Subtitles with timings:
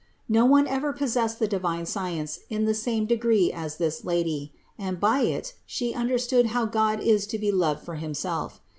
[0.27, 4.99] No one ever possessed the divine science in the same degree as this Lady, and
[4.99, 8.61] by it She under stood how God is to be loved for Himself.